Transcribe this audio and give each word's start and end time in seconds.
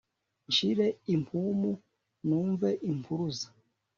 Nshire 0.49 0.87
impumu 1.13 1.71
numve 2.27 2.69
Impuruza 2.91 3.47